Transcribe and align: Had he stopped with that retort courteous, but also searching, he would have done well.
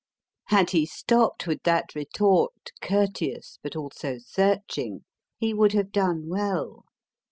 Had 0.45 0.71
he 0.71 0.87
stopped 0.87 1.45
with 1.45 1.61
that 1.61 1.93
retort 1.93 2.71
courteous, 2.81 3.59
but 3.61 3.75
also 3.75 4.17
searching, 4.17 5.01
he 5.37 5.53
would 5.53 5.73
have 5.73 5.91
done 5.91 6.27
well. 6.27 6.85